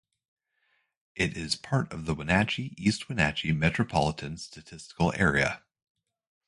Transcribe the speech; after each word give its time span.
It 1.13 1.37
is 1.37 1.53
part 1.55 1.93
of 1.93 2.05
the 2.05 2.15
Wenatchee-East 2.15 3.07
Wenatchee 3.07 3.51
Metropolitan 3.51 4.35
Statistical 4.37 5.13
Area. 5.15 5.61